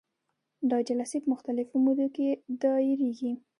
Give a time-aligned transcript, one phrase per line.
[0.69, 2.27] دا جلسې په مختلفو مودو کې
[2.61, 3.33] دایریږي.